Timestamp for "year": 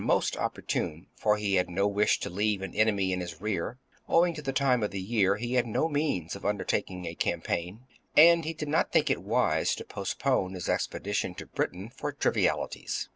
4.95-5.35